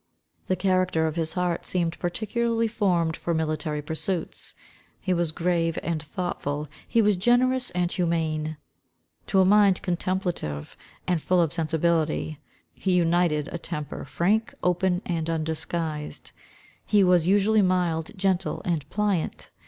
[0.47, 4.55] The character of his heart seemed particularly formed for military pursuits.
[4.99, 8.57] He was grave and thoughtful, he was generous and humane.
[9.27, 10.75] To a mind contemplative
[11.05, 12.39] and full of sensibility,
[12.73, 16.31] he united a temper, frank, open, and undisguised.
[16.83, 19.51] He was usually mild, gentle and pliant.